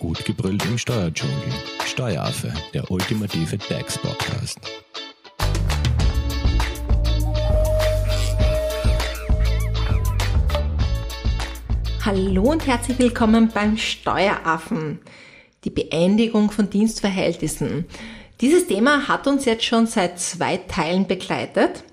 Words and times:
Gut 0.00 0.24
gebrüllt 0.24 0.64
im 0.64 0.78
Steuerdschungel. 0.78 1.36
Steueraffe, 1.84 2.50
der 2.72 2.90
ultimative 2.90 3.58
DAX-Podcast. 3.58 4.58
Hallo 12.02 12.44
und 12.44 12.66
herzlich 12.66 12.98
willkommen 12.98 13.50
beim 13.52 13.76
Steueraffen. 13.76 15.00
Die 15.64 15.70
Beendigung 15.70 16.50
von 16.50 16.70
Dienstverhältnissen. 16.70 17.84
Dieses 18.40 18.68
Thema 18.68 19.06
hat 19.06 19.26
uns 19.26 19.44
jetzt 19.44 19.66
schon 19.66 19.86
seit 19.86 20.18
zwei 20.18 20.56
Teilen 20.56 21.06
begleitet. 21.08 21.84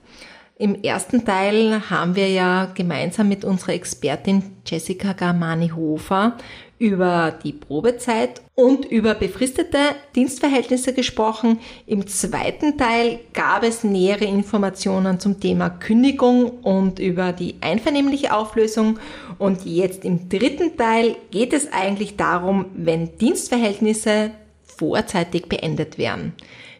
Im 0.59 0.81
ersten 0.81 1.23
Teil 1.23 1.87
haben 1.87 2.15
wir 2.15 2.29
ja 2.29 2.65
gemeinsam 2.73 3.27
mit 3.29 3.45
unserer 3.45 3.73
Expertin 3.73 4.41
Jessica 4.65 5.13
Garmani-Hofer 5.13 6.35
über 6.79 7.31
die 7.43 7.53
Probezeit 7.53 8.41
und 8.55 8.85
über 8.85 9.13
befristete 9.13 9.77
Dienstverhältnisse 10.15 10.93
gesprochen. 10.93 11.59
Im 11.85 12.07
zweiten 12.07 12.75
Teil 12.75 13.19
gab 13.33 13.61
es 13.61 13.83
nähere 13.83 14.25
Informationen 14.25 15.19
zum 15.19 15.39
Thema 15.39 15.69
Kündigung 15.69 16.49
und 16.49 16.97
über 16.97 17.33
die 17.33 17.57
einvernehmliche 17.61 18.35
Auflösung. 18.35 18.97
Und 19.37 19.63
jetzt 19.63 20.05
im 20.05 20.27
dritten 20.27 20.75
Teil 20.75 21.17
geht 21.29 21.53
es 21.53 21.71
eigentlich 21.71 22.15
darum, 22.15 22.65
wenn 22.73 23.15
Dienstverhältnisse 23.19 24.31
vorzeitig 24.63 25.49
beendet 25.49 25.99
werden. 25.99 26.33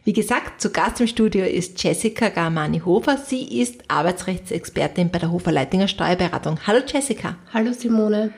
Wie 0.08 0.14
gesagt, 0.14 0.62
zu 0.62 0.70
Gast 0.70 1.02
im 1.02 1.08
Studio 1.08 1.44
ist 1.44 1.84
Jessica 1.84 2.30
Garmani-Hofer. 2.30 3.18
Sie 3.18 3.60
ist 3.60 3.84
Arbeitsrechtsexpertin 3.90 5.12
bei 5.12 5.20
der 5.20 5.34
Hofer-Leitinger 5.34 5.90
Steuerberatung. 5.90 6.60
Hallo 6.66 6.80
Jessica. 6.88 7.36
Hallo 7.54 7.74
Simone. 7.74 8.32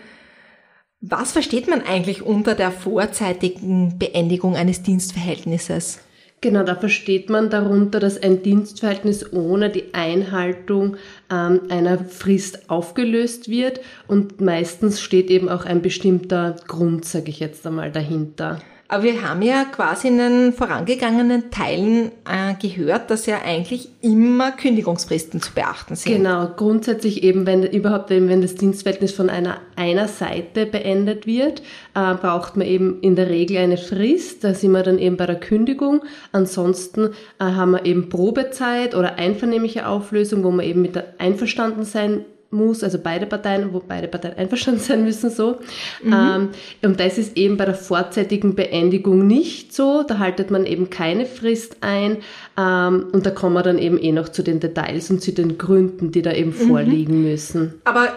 Was 1.00 1.34
versteht 1.34 1.68
man 1.68 1.84
eigentlich 1.84 2.24
unter 2.24 2.56
der 2.56 2.72
vorzeitigen 2.72 4.00
Beendigung 4.00 4.56
eines 4.56 4.82
Dienstverhältnisses? 4.82 6.00
Genau, 6.42 6.64
da 6.64 6.74
versteht 6.74 7.30
man 7.30 7.52
darunter, 7.52 8.00
dass 8.00 8.20
ein 8.20 8.42
Dienstverhältnis 8.42 9.32
ohne 9.32 9.70
die 9.70 9.94
Einhaltung 9.94 10.98
ähm, 11.32 11.62
einer 11.70 12.00
Frist 12.00 12.72
aufgelöst 12.72 13.48
wird 13.48 13.80
und 14.08 14.42
meistens 14.42 15.02
steht 15.02 15.30
eben 15.30 15.48
auch 15.48 15.66
ein 15.66 15.84
bestimmter 15.84 16.56
Grund, 16.68 17.06
sage 17.06 17.30
ich 17.30 17.40
jetzt 17.40 17.68
einmal, 17.68 17.92
dahinter. 17.92 18.60
Aber 18.92 19.04
wir 19.04 19.22
haben 19.22 19.44
ja 19.44 19.66
quasi 19.66 20.08
in 20.08 20.18
den 20.18 20.52
vorangegangenen 20.52 21.52
Teilen 21.52 22.12
äh, 22.28 22.56
gehört, 22.60 23.12
dass 23.12 23.28
ja 23.28 23.38
eigentlich 23.46 23.90
immer 24.02 24.52
Kündigungsfristen 24.52 25.44
zu 25.44 25.54
beachten 25.54 25.96
sind. 25.96 26.12
Genau, 26.12 26.48
grundsätzlich 26.56 27.22
eben, 27.22 27.46
wenn 27.46 27.64
überhaupt, 27.64 28.10
wenn, 28.10 28.28
wenn 28.30 28.42
das 28.42 28.56
Dienstverhältnis 28.56 29.12
von 29.12 29.30
einer, 29.30 29.58
einer 29.76 30.08
Seite 30.08 30.66
beendet 30.66 31.28
wird, 31.28 31.62
äh, 31.94 32.16
braucht 32.16 32.58
man 32.58 32.66
eben 32.66 33.00
in 33.02 33.16
der 33.16 33.30
Regel 33.30 33.58
eine 33.58 33.78
Frist. 33.78 34.44
Da 34.44 34.56
sind 34.56 34.72
wir 34.72 34.82
dann 34.82 34.98
eben 34.98 35.18
bei 35.18 35.28
der 35.28 35.40
Kündigung. 35.40 36.02
Ansonsten 36.32 37.12
äh, 37.40 37.44
haben 37.44 37.74
wir 37.74 37.86
eben 37.86 38.10
Probezeit 38.10 38.96
oder 38.96 39.20
einvernehmliche 39.20 39.88
Auflösung, 39.88 40.44
wo 40.44 40.50
man 40.50 40.66
eben 40.66 40.82
mit 40.82 40.96
der 40.96 41.14
einverstanden 41.20 41.86
sein 41.86 42.26
muss, 42.52 42.84
also 42.84 42.98
beide 42.98 43.26
Parteien, 43.26 43.74
wo 43.74 43.82
beide 43.86 44.08
Parteien 44.08 44.34
einverstanden 44.38 44.82
sein 44.82 45.04
müssen, 45.04 45.30
so. 45.30 45.60
Mhm. 46.04 46.14
Ähm, 46.14 46.50
und 46.84 47.00
das 47.00 47.18
ist 47.18 47.38
eben 47.38 47.58
bei 47.58 47.66
der 47.66 47.76
vorzeitigen 47.76 48.56
Beendigung 48.56 49.28
nicht 49.28 49.74
so. 49.74 50.04
Da 50.04 50.20
haltet 50.20 50.52
man 50.52 50.66
eben 50.66 50.90
keine 50.90 51.26
Frist 51.26 51.78
ein. 51.82 52.18
Ähm, 52.58 53.08
und 53.12 53.26
da 53.26 53.32
kommen 53.32 53.56
wir 53.56 53.64
dann 53.64 53.78
eben 53.78 54.00
eh 54.00 54.12
noch 54.12 54.30
zu 54.30 54.44
den 54.44 54.60
Details 54.60 55.10
und 55.10 55.22
zu 55.22 55.32
den 55.32 55.58
Gründen, 55.58 56.12
die 56.12 56.22
da 56.22 56.34
eben 56.34 56.52
mhm. 56.52 56.68
vorliegen 56.68 57.24
müssen. 57.24 57.76
Aber 57.84 58.10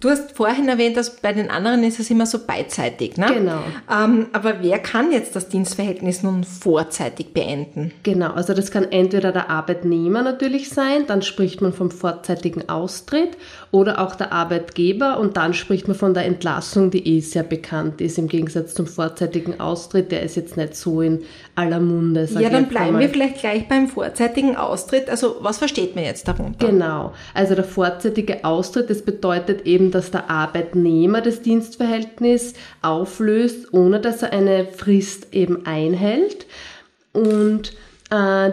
Du 0.00 0.08
hast 0.08 0.32
vorhin 0.32 0.66
erwähnt, 0.66 0.96
dass 0.96 1.16
bei 1.16 1.34
den 1.34 1.50
anderen 1.50 1.84
ist 1.84 2.00
es 2.00 2.08
immer 2.08 2.24
so 2.24 2.38
beidseitig, 2.46 3.18
ne? 3.18 3.26
Genau. 3.34 3.62
Ähm, 3.90 4.28
aber 4.32 4.62
wer 4.62 4.78
kann 4.78 5.12
jetzt 5.12 5.36
das 5.36 5.50
Dienstverhältnis 5.50 6.22
nun 6.22 6.42
vorzeitig 6.42 7.34
beenden? 7.34 7.92
Genau, 8.02 8.32
also 8.32 8.54
das 8.54 8.70
kann 8.70 8.90
entweder 8.90 9.30
der 9.30 9.50
Arbeitnehmer 9.50 10.22
natürlich 10.22 10.70
sein, 10.70 11.06
dann 11.06 11.20
spricht 11.20 11.60
man 11.60 11.74
vom 11.74 11.90
vorzeitigen 11.90 12.66
Austritt, 12.70 13.36
oder 13.72 14.00
auch 14.00 14.16
der 14.16 14.32
Arbeitgeber 14.32 15.18
und 15.18 15.36
dann 15.36 15.54
spricht 15.54 15.86
man 15.86 15.96
von 15.96 16.12
der 16.12 16.24
Entlassung, 16.24 16.90
die 16.90 17.06
eh 17.06 17.20
sehr 17.20 17.44
bekannt 17.44 18.00
ist, 18.00 18.18
im 18.18 18.26
Gegensatz 18.26 18.74
zum 18.74 18.86
vorzeitigen 18.86 19.60
Austritt, 19.60 20.10
der 20.10 20.22
ist 20.22 20.34
jetzt 20.34 20.56
nicht 20.56 20.74
so 20.74 21.00
in 21.00 21.22
aller 21.54 21.78
Munde. 21.78 22.28
Ja, 22.38 22.50
dann 22.50 22.68
bleiben 22.68 22.98
wir 22.98 23.08
vielleicht 23.08 23.38
gleich 23.38 23.68
beim 23.68 23.86
vorzeitigen 23.86 24.56
Austritt. 24.56 25.08
Also 25.08 25.36
was 25.40 25.58
versteht 25.58 25.94
man 25.94 26.04
jetzt 26.04 26.26
darunter? 26.26 26.66
Genau, 26.66 27.12
also 27.32 27.54
der 27.54 27.64
vorzeitige 27.64 28.44
Austritt, 28.44 28.90
das 28.90 29.02
bedeutet 29.02 29.66
eben, 29.66 29.92
dass 29.92 30.10
der 30.10 30.28
Arbeitnehmer 30.28 31.20
das 31.20 31.42
Dienstverhältnis 31.42 32.54
auflöst, 32.82 33.72
ohne 33.72 34.00
dass 34.00 34.22
er 34.22 34.32
eine 34.32 34.66
Frist 34.66 35.28
eben 35.32 35.64
einhält. 35.64 36.46
Und 37.12 37.72
äh, 38.10 38.50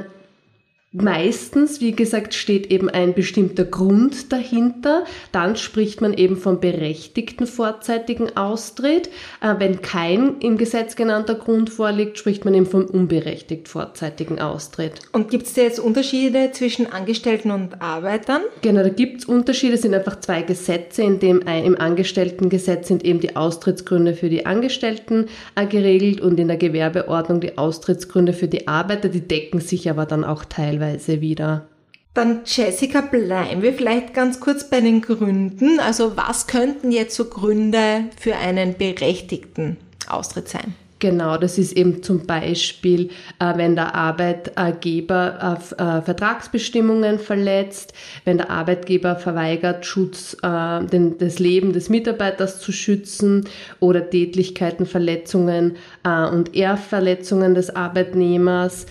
Meistens, 0.93 1.81
wie 1.81 1.91
gesagt, 1.91 2.33
steht 2.33 2.71
eben 2.71 2.89
ein 2.89 3.13
bestimmter 3.13 3.65
Grund 3.65 4.31
dahinter. 4.31 5.03
Dann 5.33 5.57
spricht 5.57 5.99
man 5.99 6.13
eben 6.13 6.37
vom 6.37 6.61
berechtigten 6.61 7.45
vorzeitigen 7.45 8.37
Austritt. 8.37 9.09
Äh, 9.41 9.55
wenn 9.57 9.81
kein 9.81 10.37
im 10.39 10.57
Gesetz 10.57 10.95
genannter 10.95 11.35
Grund 11.35 11.69
vorliegt, 11.69 12.17
spricht 12.17 12.45
man 12.45 12.53
eben 12.53 12.65
vom 12.65 12.85
unberechtigt 12.85 13.67
vorzeitigen 13.67 14.39
Austritt. 14.39 15.01
Und 15.11 15.29
gibt 15.29 15.47
es 15.47 15.55
da 15.55 15.63
jetzt 15.63 15.79
Unterschiede 15.79 16.51
zwischen 16.53 16.89
Angestellten 16.89 17.51
und 17.51 17.81
Arbeitern? 17.81 18.43
Genau, 18.61 18.81
da 18.81 18.89
gibt 18.89 19.19
es 19.19 19.25
Unterschiede. 19.25 19.73
Es 19.73 19.81
sind 19.81 19.93
einfach 19.93 20.21
zwei 20.21 20.41
Gesetze. 20.41 21.03
In 21.03 21.19
dem 21.19 21.41
im 21.41 21.77
Angestelltengesetz 21.77 22.87
sind 22.87 23.03
eben 23.03 23.19
die 23.19 23.35
Austrittsgründe 23.35 24.13
für 24.13 24.29
die 24.29 24.45
Angestellten 24.45 25.25
äh, 25.55 25.65
geregelt 25.65 26.21
und 26.21 26.39
in 26.39 26.47
der 26.47 26.57
Gewerbeordnung 26.57 27.41
die 27.41 27.57
Austrittsgründe 27.57 28.31
für 28.31 28.47
die 28.47 28.69
Arbeiter. 28.69 29.09
Die 29.09 29.27
decken 29.27 29.59
sich 29.59 29.89
aber 29.89 30.05
dann 30.05 30.23
auch 30.23 30.45
teilweise 30.45 30.76
teilweise 30.77 31.21
wieder. 31.21 31.67
Dann 32.13 32.41
Jessica, 32.45 33.01
bleiben 33.01 33.61
wir 33.61 33.73
vielleicht 33.73 34.13
ganz 34.13 34.39
kurz 34.39 34.69
bei 34.69 34.81
den 34.81 35.01
Gründen. 35.01 35.79
Also 35.79 36.17
was 36.17 36.47
könnten 36.47 36.91
jetzt 36.91 37.15
so 37.15 37.25
Gründe 37.25 38.05
für 38.19 38.35
einen 38.35 38.75
berechtigten 38.75 39.77
Austritt 40.07 40.49
sein? 40.49 40.73
Genau, 40.99 41.37
das 41.37 41.59
ist 41.59 41.73
eben 41.73 42.01
zum 42.01 42.25
Beispiel, 42.25 43.11
äh, 43.37 43.55
wenn 43.55 43.75
der 43.75 43.93
Arbeitgeber 43.93 45.59
äh, 45.77 46.01
Vertragsbestimmungen 46.01 47.19
verletzt, 47.19 47.93
wenn 48.25 48.37
der 48.37 48.49
Arbeitgeber 48.49 49.15
verweigert, 49.15 49.85
Schutz, 49.85 50.35
äh, 50.41 50.83
den, 50.85 51.19
das 51.19 51.37
Leben 51.37 51.71
des 51.71 51.89
Mitarbeiters 51.89 52.59
zu 52.61 52.71
schützen 52.71 53.47
oder 53.79 54.09
Tätlichkeiten, 54.09 54.87
Verletzungen 54.87 55.75
äh, 56.03 56.25
und 56.25 56.55
Ehrverletzungen 56.55 57.53
des 57.53 57.75
Arbeitnehmers 57.75 58.87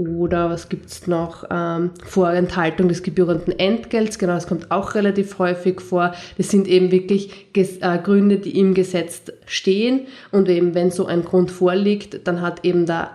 oder 0.00 0.50
was 0.50 0.68
gibt's 0.68 1.06
noch? 1.06 1.44
Ähm, 1.50 1.90
Vorenthaltung 2.04 2.88
des 2.88 3.02
gebührenden 3.02 3.58
Entgelts, 3.58 4.18
genau, 4.18 4.34
das 4.34 4.46
kommt 4.46 4.70
auch 4.70 4.94
relativ 4.94 5.38
häufig 5.38 5.80
vor. 5.80 6.14
Das 6.38 6.48
sind 6.48 6.66
eben 6.68 6.90
wirklich 6.90 7.48
äh, 7.54 7.98
Gründe, 7.98 8.38
die 8.38 8.58
im 8.58 8.74
Gesetz 8.74 9.24
stehen. 9.46 10.06
Und 10.32 10.48
eben, 10.48 10.74
wenn 10.74 10.90
so 10.90 11.06
ein 11.06 11.24
Grund 11.24 11.50
vorliegt, 11.50 12.26
dann 12.26 12.40
hat 12.40 12.64
eben 12.64 12.86
der 12.86 13.10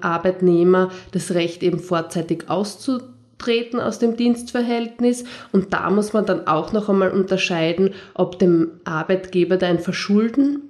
Arbeitnehmer 0.00 0.90
das 1.10 1.32
Recht, 1.32 1.64
eben 1.64 1.80
vorzeitig 1.80 2.48
auszutreten 2.48 3.80
aus 3.80 3.98
dem 3.98 4.16
Dienstverhältnis. 4.16 5.24
Und 5.50 5.72
da 5.72 5.90
muss 5.90 6.12
man 6.12 6.26
dann 6.26 6.46
auch 6.46 6.72
noch 6.72 6.88
einmal 6.88 7.10
unterscheiden, 7.10 7.90
ob 8.14 8.38
dem 8.38 8.68
Arbeitgeber 8.84 9.56
da 9.56 9.66
ein 9.66 9.80
Verschulden 9.80 10.62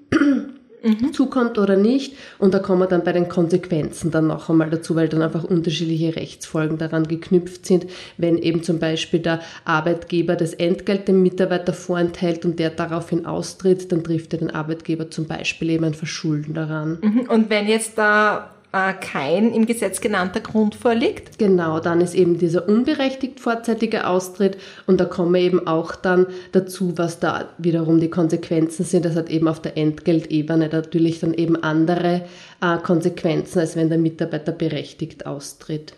mhm. 0.84 1.12
zukommt 1.12 1.58
oder 1.58 1.76
nicht. 1.76 2.14
Und 2.38 2.54
da 2.54 2.58
kommen 2.58 2.80
wir 2.80 2.86
dann 2.86 3.04
bei 3.04 3.12
den 3.12 3.28
Konsequenzen 3.28 4.10
dann 4.10 4.26
noch 4.26 4.48
einmal 4.48 4.70
dazu, 4.70 4.94
weil 4.94 5.08
dann 5.08 5.22
einfach 5.22 5.44
unterschiedliche 5.44 6.14
Rechtsfolgen 6.14 6.78
daran 6.78 7.08
geknüpft 7.08 7.66
sind. 7.66 7.86
Wenn 8.16 8.38
eben 8.38 8.62
zum 8.62 8.78
Beispiel 8.78 9.20
der 9.20 9.40
Arbeitgeber 9.64 10.36
das 10.36 10.54
Entgelt 10.54 11.08
dem 11.08 11.22
Mitarbeiter 11.22 11.72
vorenthält 11.72 12.44
und 12.44 12.58
der 12.58 12.70
daraufhin 12.70 13.26
austritt, 13.26 13.90
dann 13.90 14.04
trifft 14.04 14.32
er 14.34 14.38
den 14.40 14.50
Arbeitgeber 14.50 15.10
zum 15.10 15.26
Beispiel 15.26 15.70
eben 15.70 15.84
ein 15.84 15.94
Verschulden 15.94 16.54
daran. 16.54 16.98
Mhm. 17.02 17.20
Und 17.28 17.50
wenn 17.50 17.66
jetzt 17.66 17.98
da 17.98 18.53
kein 18.74 19.52
im 19.52 19.66
Gesetz 19.66 20.00
genannter 20.00 20.40
Grund 20.40 20.74
vorliegt? 20.74 21.38
Genau, 21.38 21.80
dann 21.80 22.00
ist 22.00 22.14
eben 22.14 22.38
dieser 22.38 22.68
unberechtigt 22.68 23.40
vorzeitige 23.40 24.06
Austritt 24.06 24.58
und 24.86 25.00
da 25.00 25.04
kommen 25.04 25.34
wir 25.34 25.40
eben 25.40 25.66
auch 25.66 25.94
dann 25.94 26.26
dazu, 26.52 26.96
was 26.96 27.20
da 27.20 27.48
wiederum 27.58 28.00
die 28.00 28.10
Konsequenzen 28.10 28.84
sind. 28.84 29.04
Das 29.04 29.16
hat 29.16 29.30
eben 29.30 29.48
auf 29.48 29.60
der 29.60 29.76
Entgeltebene 29.76 30.68
natürlich 30.68 31.20
dann 31.20 31.34
eben 31.34 31.62
andere 31.62 32.22
äh, 32.60 32.78
Konsequenzen, 32.78 33.60
als 33.60 33.76
wenn 33.76 33.88
der 33.88 33.98
Mitarbeiter 33.98 34.52
berechtigt 34.52 35.26
austritt. 35.26 35.94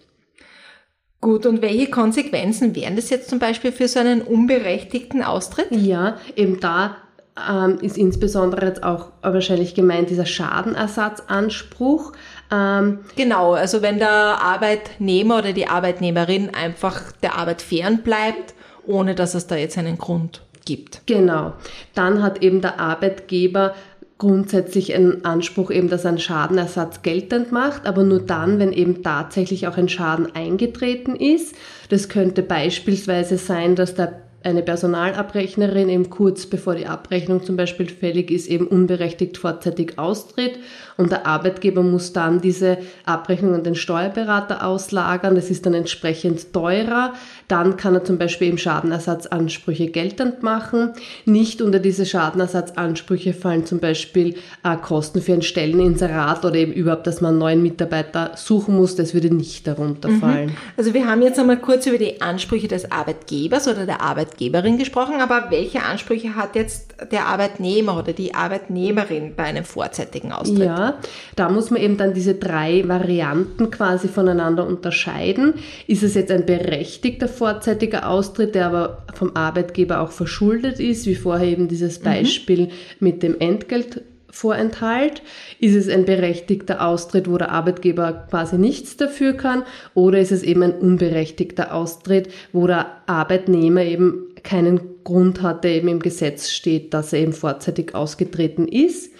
Gut, 1.20 1.46
und 1.46 1.62
welche 1.62 1.90
Konsequenzen 1.90 2.76
wären 2.76 2.94
das 2.94 3.10
jetzt 3.10 3.30
zum 3.30 3.38
Beispiel 3.38 3.72
für 3.72 3.88
so 3.88 3.98
einen 3.98 4.20
unberechtigten 4.20 5.22
Austritt? 5.22 5.68
Ja, 5.70 6.18
eben 6.36 6.60
da 6.60 6.98
ähm, 7.36 7.78
ist 7.80 7.98
insbesondere 7.98 8.66
jetzt 8.66 8.82
auch 8.82 9.12
wahrscheinlich 9.22 9.74
gemeint 9.74 10.10
dieser 10.10 10.26
Schadenersatzanspruch. 10.26 12.12
Ähm, 12.50 13.00
genau, 13.16 13.54
also 13.54 13.82
wenn 13.82 13.98
der 13.98 14.10
Arbeitnehmer 14.10 15.38
oder 15.38 15.52
die 15.52 15.66
Arbeitnehmerin 15.66 16.54
einfach 16.54 17.12
der 17.22 17.36
Arbeit 17.36 17.62
fern 17.62 18.02
bleibt, 18.02 18.54
ohne 18.86 19.14
dass 19.14 19.34
es 19.34 19.46
da 19.46 19.56
jetzt 19.56 19.78
einen 19.78 19.98
Grund 19.98 20.42
gibt. 20.64 21.02
Genau. 21.06 21.54
Dann 21.94 22.22
hat 22.22 22.42
eben 22.42 22.60
der 22.60 22.78
Arbeitgeber 22.78 23.74
grundsätzlich 24.18 24.94
einen 24.94 25.24
Anspruch 25.24 25.70
eben, 25.70 25.88
dass 25.88 26.04
er 26.04 26.10
einen 26.10 26.18
Schadenersatz 26.18 27.02
geltend 27.02 27.52
macht, 27.52 27.86
aber 27.86 28.02
nur 28.02 28.20
dann, 28.20 28.58
wenn 28.58 28.72
eben 28.72 29.02
tatsächlich 29.02 29.68
auch 29.68 29.76
ein 29.76 29.88
Schaden 29.88 30.34
eingetreten 30.34 31.16
ist. 31.16 31.54
Das 31.90 32.08
könnte 32.08 32.42
beispielsweise 32.42 33.36
sein, 33.36 33.76
dass 33.76 33.94
der 33.94 34.22
eine 34.46 34.62
Personalabrechnerin 34.62 35.88
eben 35.88 36.08
kurz 36.08 36.46
bevor 36.46 36.76
die 36.76 36.86
Abrechnung 36.86 37.42
zum 37.42 37.56
Beispiel 37.56 37.88
fällig 37.88 38.30
ist, 38.30 38.46
eben 38.46 38.68
unberechtigt 38.68 39.38
vorzeitig 39.38 39.98
austritt 39.98 40.58
und 40.96 41.10
der 41.12 41.26
Arbeitgeber 41.26 41.82
muss 41.82 42.12
dann 42.12 42.40
diese 42.40 42.78
Abrechnung 43.04 43.54
an 43.54 43.64
den 43.64 43.74
Steuerberater 43.74 44.66
auslagern. 44.66 45.34
Das 45.34 45.50
ist 45.50 45.66
dann 45.66 45.74
entsprechend 45.74 46.52
teurer. 46.54 47.12
Dann 47.48 47.76
kann 47.76 47.94
er 47.94 48.04
zum 48.04 48.16
Beispiel 48.16 48.48
eben 48.48 48.58
Schadenersatzansprüche 48.58 49.88
geltend 49.88 50.42
machen. 50.42 50.92
Nicht 51.26 51.60
unter 51.60 51.80
diese 51.80 52.06
Schadenersatzansprüche 52.06 53.34
fallen 53.34 53.66
zum 53.66 53.78
Beispiel 53.78 54.36
äh, 54.64 54.76
Kosten 54.76 55.20
für 55.20 55.34
ein 55.34 55.42
Stelleninserat 55.42 56.44
oder 56.44 56.54
eben 56.54 56.72
überhaupt, 56.72 57.06
dass 57.06 57.20
man 57.20 57.30
einen 57.30 57.38
neuen 57.38 57.62
Mitarbeiter 57.62 58.32
suchen 58.36 58.76
muss. 58.76 58.96
Das 58.96 59.12
würde 59.12 59.32
nicht 59.32 59.66
darunter 59.66 60.08
mhm. 60.08 60.20
fallen. 60.20 60.56
Also 60.78 60.94
wir 60.94 61.06
haben 61.06 61.20
jetzt 61.20 61.38
einmal 61.38 61.58
kurz 61.58 61.86
über 61.86 61.98
die 61.98 62.22
Ansprüche 62.22 62.68
des 62.68 62.90
Arbeitgebers 62.90 63.68
oder 63.68 63.84
der 63.84 64.00
Arbeitgeberin 64.36 64.78
gesprochen, 64.78 65.20
aber 65.20 65.46
welche 65.50 65.82
Ansprüche 65.82 66.36
hat 66.36 66.54
jetzt 66.54 66.94
der 67.10 67.26
Arbeitnehmer 67.26 67.98
oder 67.98 68.12
die 68.12 68.34
Arbeitnehmerin 68.34 69.34
bei 69.34 69.44
einem 69.44 69.64
vorzeitigen 69.64 70.32
Austritt? 70.32 70.66
Ja, 70.66 70.98
da 71.34 71.48
muss 71.48 71.70
man 71.70 71.80
eben 71.80 71.96
dann 71.96 72.14
diese 72.14 72.34
drei 72.34 72.86
Varianten 72.86 73.70
quasi 73.70 74.08
voneinander 74.08 74.66
unterscheiden. 74.66 75.54
Ist 75.86 76.02
es 76.02 76.14
jetzt 76.14 76.30
ein 76.30 76.46
berechtigter 76.46 77.28
vorzeitiger 77.28 78.08
Austritt, 78.08 78.54
der 78.54 78.66
aber 78.66 79.02
vom 79.14 79.34
Arbeitgeber 79.34 80.00
auch 80.00 80.10
verschuldet 80.10 80.80
ist, 80.80 81.06
wie 81.06 81.14
vorher 81.14 81.48
eben 81.48 81.68
dieses 81.68 82.00
mhm. 82.00 82.04
Beispiel 82.04 82.66
mhm. 82.66 82.70
mit 83.00 83.22
dem 83.22 83.38
Entgelt 83.40 84.02
Vorenthalt? 84.36 85.22
Ist 85.60 85.74
es 85.74 85.88
ein 85.88 86.04
berechtigter 86.04 86.86
Austritt, 86.86 87.30
wo 87.30 87.38
der 87.38 87.50
Arbeitgeber 87.50 88.26
quasi 88.28 88.58
nichts 88.58 88.96
dafür 88.96 89.32
kann? 89.32 89.62
Oder 89.94 90.18
ist 90.18 90.32
es 90.32 90.42
eben 90.42 90.62
ein 90.62 90.74
unberechtigter 90.74 91.72
Austritt, 91.74 92.28
wo 92.52 92.66
der 92.66 92.86
Arbeitnehmer 93.06 93.82
eben 93.82 94.25
keinen 94.46 95.04
Grund 95.04 95.42
hat, 95.42 95.64
der 95.64 95.72
eben 95.72 95.88
im 95.88 96.00
Gesetz 96.00 96.50
steht, 96.50 96.94
dass 96.94 97.12
er 97.12 97.18
eben 97.18 97.34
vorzeitig 97.34 97.94
ausgetreten 97.94 98.66
ist? 98.66 99.10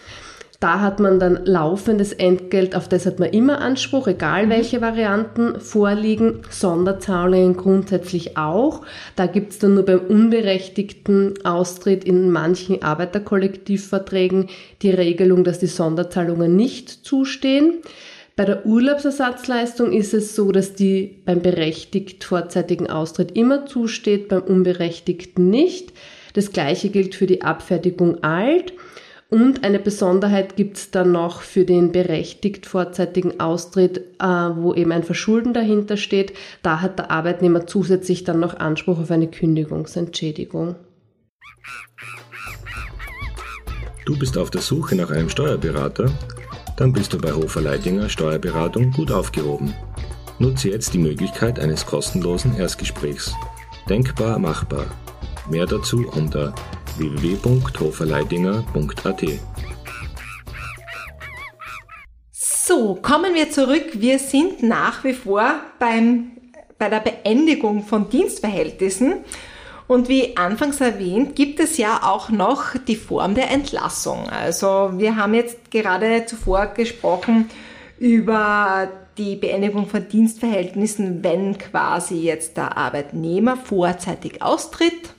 Da 0.59 0.81
hat 0.81 1.01
man 1.01 1.21
dann 1.21 1.45
laufendes 1.45 2.15
Entgelt, 2.15 2.75
auf 2.75 2.89
das 2.89 3.05
hat 3.05 3.19
man 3.19 3.31
immer 3.31 3.61
Anspruch, 3.61 4.09
egal 4.09 4.47
mhm. 4.47 4.51
welche 4.51 4.81
Varianten 4.81 5.61
vorliegen. 5.61 6.41
Sonderzahlungen 6.49 7.57
grundsätzlich 7.57 8.39
auch. 8.39 8.83
Da 9.17 9.27
gibt 9.27 9.53
es 9.53 9.59
dann 9.59 9.75
nur 9.75 9.85
beim 9.85 10.01
unberechtigten 10.01 11.35
Austritt 11.45 12.05
in 12.05 12.31
manchen 12.31 12.83
Arbeiterkollektivverträgen 12.83 14.49
die 14.81 14.91
Regelung, 14.91 15.45
dass 15.45 15.59
die 15.59 15.67
Sonderzahlungen 15.67 16.57
nicht 16.57 16.89
zustehen. 16.89 17.83
Bei 18.37 18.45
der 18.45 18.67
Urlaubsersatzleistung 18.67 19.93
ist 19.95 20.13
es 20.13 20.37
so, 20.37 20.53
dass 20.53 20.75
die 20.75 21.23
beim 21.25 21.41
berechtigt 21.41 22.23
vorzeitigen 22.23 22.87
Austritt 22.87 23.33
immer 23.33 23.65
zusteht, 23.65 24.29
beim 24.29 24.43
unberechtigten 24.43 25.49
nicht. 25.49 25.95
Das 26.35 26.53
gleiche 26.53 26.91
gilt 26.91 27.15
für 27.15 27.27
die 27.27 27.41
Abfertigung 27.41 28.23
alt. 28.23 28.75
Und 29.31 29.65
eine 29.65 29.79
Besonderheit 29.79 30.55
gibt 30.55 30.77
es 30.77 30.91
dann 30.91 31.13
noch 31.13 31.41
für 31.41 31.65
den 31.65 31.93
berechtigt 31.93 32.67
vorzeitigen 32.67 33.41
Austritt, 33.41 33.99
äh, 34.21 34.27
wo 34.27 34.75
eben 34.75 34.93
ein 34.93 35.03
Verschulden 35.03 35.55
dahinter 35.55 35.97
steht. 35.97 36.35
Da 36.63 36.83
hat 36.83 36.99
der 36.99 37.11
Arbeitnehmer 37.11 37.67
zusätzlich 37.67 38.23
dann 38.25 38.39
noch 38.39 38.55
Anspruch 38.55 39.01
auf 39.01 39.11
eine 39.11 39.29
Kündigungsentschädigung. 39.29 40.77
Du 44.05 44.17
bist 44.17 44.37
auf 44.37 44.51
der 44.51 44.61
Suche 44.61 44.95
nach 44.95 45.11
einem 45.11 45.31
Steuerberater? 45.31 46.13
Dann 46.77 46.93
bist 46.93 47.13
du 47.15 47.19
bei 47.19 47.33
Hofer 47.33 47.63
Leidinger 47.63 48.11
Steuerberatung 48.11 48.93
gut 48.93 49.11
aufgehoben. 49.11 49.75
Nutze 50.39 50.69
jetzt 50.69 50.93
die 50.93 50.99
Möglichkeit 50.99 51.59
eines 51.59 51.87
kostenlosen 51.87 52.59
Erstgesprächs. 52.59 53.35
Denkbar 53.89 54.39
machbar. 54.39 54.85
Mehr 55.49 55.65
dazu 55.65 56.07
unter 56.09 56.55
www.hoferleidinger.at. 56.99 59.25
So, 62.33 62.97
kommen 62.97 63.35
wir 63.35 63.51
zurück. 63.51 63.93
Wir 63.95 64.19
sind 64.19 64.63
nach 64.63 65.03
wie 65.05 65.15
vor 65.15 65.55
beim, 65.79 66.33
bei 66.79 66.91
der 66.91 67.01
Beendigung 67.01 67.85
von 67.85 68.11
Dienstverhältnissen. 68.11 69.25
Und 69.89 70.09
wie 70.09 70.37
anfangs 70.37 70.81
erwähnt, 70.81 71.37
gibt 71.37 71.61
es 71.61 71.79
ja 71.79 72.01
auch 72.03 72.31
noch 72.31 72.77
die 72.77 72.97
Form 72.97 73.35
der 73.35 73.51
Entlassung. 73.51 74.29
Also 74.29 74.91
wir 74.95 75.17
haben 75.17 75.35
jetzt 75.35 75.71
gerade 75.71 76.27
zuvor 76.27 76.67
gesprochen 76.67 77.49
über 77.99 78.89
die 79.17 79.37
Beendigung 79.37 79.87
von 79.87 80.09
Dienstverhältnissen, 80.09 81.23
wenn 81.23 81.57
quasi 81.57 82.17
jetzt 82.17 82.57
der 82.57 82.77
Arbeitnehmer 82.77 83.57
vorzeitig 83.57 84.43
austritt 84.43 85.15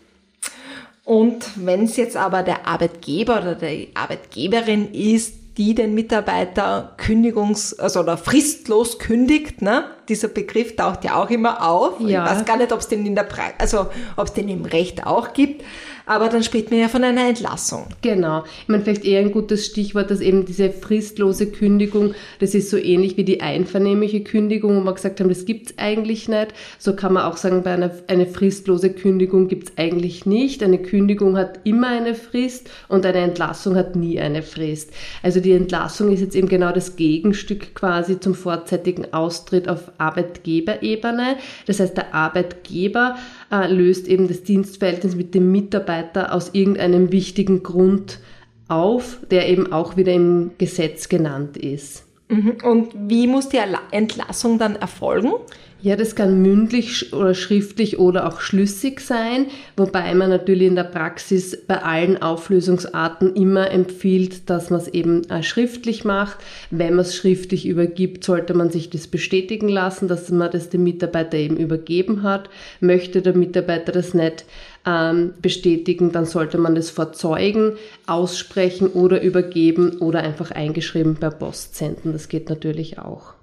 und 1.08 1.66
wenn 1.66 1.86
es 1.86 1.96
jetzt 1.96 2.18
aber 2.18 2.44
der 2.44 2.68
Arbeitgeber 2.68 3.40
oder 3.40 3.56
die 3.56 3.92
Arbeitgeberin 3.94 4.92
ist, 4.92 5.47
die 5.58 5.74
den 5.74 5.96
Mitarbeiter 5.96 6.96
kündigungs-, 6.98 7.80
also 7.80 8.02
oder 8.02 8.18
fristlos 8.18 9.00
kündigt, 9.00 9.62
ne? 9.62 9.86
Dieser 10.08 10.28
Begriff 10.28 10.76
taucht 10.76 11.04
ja 11.04 11.16
auch 11.16 11.30
immer 11.30 11.68
auf. 11.68 12.00
Ja. 12.00 12.24
Ich 12.24 12.32
weiß 12.32 12.46
gar 12.46 12.58
nicht, 12.58 12.72
ob 12.72 12.80
es 12.80 12.88
den 12.88 13.06
in 13.06 13.16
der 13.16 13.24
pra 13.24 13.44
also 13.58 13.88
ob 14.16 14.28
es 14.28 14.34
den 14.34 14.48
im 14.50 14.66
Recht 14.66 15.06
auch 15.06 15.34
gibt 15.34 15.64
aber 16.08 16.30
dann 16.30 16.42
spricht 16.42 16.72
man 16.72 16.80
ja 16.80 16.88
von 16.88 17.04
einer 17.04 17.28
Entlassung. 17.28 17.86
Genau. 18.02 18.44
Ich 18.62 18.68
meine, 18.70 18.84
vielleicht 18.84 19.06
eher 19.06 19.20
ein 19.20 19.32
gutes 19.32 19.66
Stichwort, 19.66 20.10
dass 20.10 20.22
eben 20.22 20.46
diese 20.46 20.72
fristlose 20.72 21.48
Kündigung, 21.52 22.16
das 22.40 22.56
ist 22.56 22.70
so 22.70 22.78
ähnlich 22.78 23.18
wie 23.18 23.26
die 23.26 23.42
einvernehmliche 23.42 24.24
Kündigung, 24.24 24.78
wo 24.78 24.86
wir 24.86 24.94
gesagt 24.94 25.20
haben, 25.20 25.30
das 25.30 25.46
gibt's 25.46 25.74
eigentlich 25.78 26.30
nicht. 26.30 26.54
So 26.80 26.96
kann 26.96 27.14
man 27.14 27.24
auch 27.24 27.38
sagen, 27.38 27.64
bei 27.64 27.74
einer 27.74 27.92
eine 28.08 28.26
fristlose 28.26 28.92
Kündigung 28.92 29.50
gibt's 29.50 29.74
eigentlich 29.76 30.26
nicht. 30.26 30.64
Eine 30.64 30.78
Kündigung 30.78 31.38
hat 31.38 31.60
immer 31.66 31.90
eine 31.90 32.16
Frist 32.16 32.70
und 32.88 33.06
eine 33.06 33.20
Entlassung 33.20 33.76
hat 33.76 33.96
nie 33.96 34.20
eine 34.20 34.44
Frist. 34.44 34.92
Also 35.24 35.42
die 35.42 35.52
Entlassung 35.52 36.12
ist 36.14 36.22
jetzt 36.22 36.36
eben 36.36 36.48
genau 36.48 36.72
das 36.72 36.96
Gegenstück 36.96 37.76
quasi 37.76 38.20
zum 38.20 38.34
vorzeitigen 38.34 39.14
Austritt 39.14 39.68
auf 39.68 39.92
Arbeitgeberebene. 39.98 41.36
Das 41.66 41.82
heißt, 41.82 41.98
der 41.98 42.14
Arbeitgeber 42.14 43.18
äh, 43.52 43.72
löst 43.72 44.08
eben 44.08 44.28
das 44.28 44.44
Dienstverhältnis 44.44 45.16
mit 45.16 45.34
dem 45.34 45.52
Mitarbeiter 45.52 46.34
aus 46.34 46.54
irgendeinem 46.54 47.12
wichtigen 47.12 47.64
Grund 47.64 48.20
auf, 48.68 49.20
der 49.32 49.48
eben 49.50 49.72
auch 49.72 49.98
wieder 49.98 50.14
im 50.14 50.52
Gesetz 50.58 51.10
genannt 51.10 51.58
ist. 51.58 52.06
Mhm. 52.30 52.58
Und 52.64 52.94
wie 53.08 53.28
muss 53.28 53.50
die 53.50 53.60
Entlassung 53.92 54.60
dann 54.60 54.76
erfolgen? 54.76 55.32
Ja, 55.80 55.96
das 55.96 56.16
kann 56.16 56.42
mündlich 56.42 57.14
oder 57.14 57.36
schriftlich 57.36 58.00
oder 58.00 58.28
auch 58.28 58.42
schlüssig 58.42 59.00
sein, 59.00 59.46
wobei 59.76 60.16
man 60.16 60.32
natürlich 60.32 60.68
in 60.68 60.76
der 60.76 60.86
Praxis 60.86 61.56
bei 61.68 61.84
allen 61.84 62.20
Auflösungsarten 62.20 63.36
immer 63.36 63.70
empfiehlt, 63.70 64.50
dass 64.50 64.72
man 64.72 64.80
es 64.80 64.88
eben 64.88 65.30
äh, 65.30 65.44
schriftlich 65.44 66.04
macht. 66.04 66.40
Wenn 66.72 66.96
man 66.96 67.06
es 67.06 67.16
schriftlich 67.16 67.68
übergibt, 67.68 68.24
sollte 68.24 68.56
man 68.56 68.72
sich 68.72 68.90
das 68.90 69.06
bestätigen 69.06 69.70
lassen, 69.70 70.08
dass 70.08 70.32
man 70.32 70.50
das 70.50 70.70
dem 70.70 70.84
Mitarbeiter 70.84 71.38
eben 71.38 71.58
übergeben 71.58 72.24
hat. 72.24 72.50
Möchte 72.80 73.22
der 73.22 73.38
Mitarbeiter 73.38 73.92
das 73.92 74.16
nicht 74.16 74.46
ähm, 74.84 75.36
bestätigen, 75.44 76.12
dann 76.12 76.26
sollte 76.26 76.58
man 76.58 76.74
das 76.74 76.90
vor 76.90 77.14
Zeugen 77.14 77.74
aussprechen 78.08 78.88
oder 78.88 79.22
übergeben 79.22 80.00
oder 80.00 80.22
einfach 80.22 80.50
eingeschrieben 80.50 81.18
per 81.18 81.30
Post 81.30 81.76
senden. 81.76 82.14
Das 82.14 82.30
geht 82.30 82.50
natürlich 82.50 82.98
auch. 82.98 83.37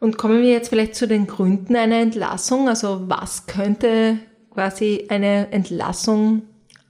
Und 0.00 0.16
kommen 0.16 0.40
wir 0.40 0.50
jetzt 0.50 0.70
vielleicht 0.70 0.94
zu 0.94 1.06
den 1.06 1.26
Gründen 1.26 1.76
einer 1.76 2.00
Entlassung. 2.00 2.68
Also 2.68 3.02
was 3.06 3.46
könnte 3.46 4.18
quasi 4.50 5.04
eine 5.10 5.52
Entlassung 5.52 6.42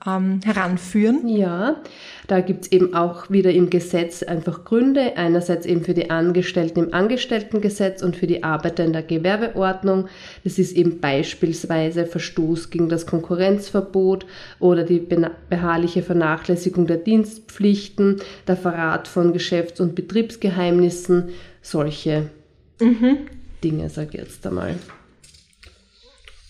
ähm, 0.07 0.39
heranführen? 0.45 1.27
Ja, 1.27 1.83
da 2.29 2.41
gibt's 2.41 2.69
eben 2.69 2.95
auch 2.95 3.29
wieder 3.29 3.51
im 3.51 3.69
Gesetz 3.69 4.23
einfach 4.23 4.65
Gründe. 4.65 5.17
Einerseits 5.17 5.67
eben 5.67 5.83
für 5.83 5.93
die 5.93 6.09
Angestellten 6.09 6.85
im 6.85 6.95
Angestelltengesetz 6.95 8.01
und 8.01 8.15
für 8.15 8.29
die 8.29 8.45
Arbeiter 8.45 8.85
in 8.85 8.93
der 8.93 9.03
Gewerbeordnung. 9.03 10.07
Das 10.45 10.61
ist 10.61 10.77
eben 10.77 11.01
beispielsweise 11.01 12.07
Verstoß 12.07 12.71
gegen 12.71 12.89
das 12.89 13.07
Konkurrenzverbot 13.07 14.25
oder 14.61 14.85
die 14.85 15.05
beharrliche 15.49 16.05
Vernachlässigung 16.05 16.87
der 16.87 16.99
Dienstpflichten, 16.99 18.21
der 18.47 18.57
Verrat 18.57 19.09
von 19.09 19.33
Geschäfts- 19.33 19.81
und 19.81 19.97
Betriebsgeheimnissen, 19.97 21.31
solche 21.61 22.31
mhm. 22.81 23.19
Dinge, 23.63 23.89
sag 23.89 24.15
ich 24.15 24.21
jetzt 24.21 24.47
einmal. 24.47 24.77